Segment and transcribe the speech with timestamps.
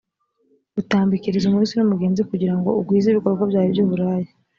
[0.81, 4.29] utambikiriza umuhisi n ‘umugenzi kugira ngo ugwize ibikorwa byawe byuburaya.